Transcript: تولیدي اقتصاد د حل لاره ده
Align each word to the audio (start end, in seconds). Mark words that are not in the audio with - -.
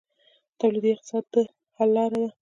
تولیدي 0.59 0.89
اقتصاد 0.93 1.25
د 1.33 1.35
حل 1.75 1.89
لاره 1.95 2.17
ده 2.21 2.29